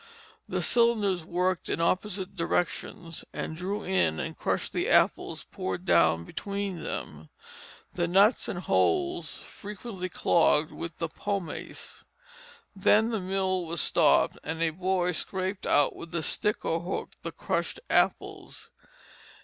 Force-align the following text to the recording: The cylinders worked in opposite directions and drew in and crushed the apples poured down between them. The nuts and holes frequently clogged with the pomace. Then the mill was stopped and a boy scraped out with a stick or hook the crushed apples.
The 0.49 0.63
cylinders 0.63 1.23
worked 1.23 1.69
in 1.69 1.79
opposite 1.79 2.35
directions 2.35 3.23
and 3.33 3.55
drew 3.55 3.83
in 3.83 4.19
and 4.19 4.35
crushed 4.35 4.73
the 4.73 4.89
apples 4.89 5.43
poured 5.51 5.85
down 5.85 6.23
between 6.23 6.81
them. 6.81 7.29
The 7.93 8.07
nuts 8.07 8.47
and 8.47 8.57
holes 8.61 9.35
frequently 9.37 10.09
clogged 10.09 10.71
with 10.71 10.97
the 10.97 11.07
pomace. 11.07 12.03
Then 12.75 13.11
the 13.11 13.19
mill 13.19 13.67
was 13.67 13.79
stopped 13.79 14.39
and 14.43 14.63
a 14.63 14.71
boy 14.71 15.11
scraped 15.11 15.67
out 15.67 15.95
with 15.95 16.15
a 16.15 16.23
stick 16.23 16.65
or 16.65 16.79
hook 16.79 17.11
the 17.21 17.31
crushed 17.31 17.79
apples. 17.87 18.71